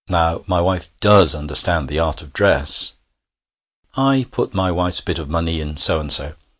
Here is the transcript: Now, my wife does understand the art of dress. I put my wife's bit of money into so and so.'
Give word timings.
Now, 0.09 0.41
my 0.47 0.59
wife 0.59 0.89
does 0.99 1.35
understand 1.35 1.87
the 1.87 1.99
art 1.99 2.23
of 2.23 2.33
dress. 2.33 2.93
I 3.95 4.25
put 4.31 4.51
my 4.51 4.71
wife's 4.71 4.99
bit 5.01 5.19
of 5.19 5.29
money 5.29 5.61
into 5.61 5.79
so 5.79 5.99
and 5.99 6.11
so.' 6.11 6.33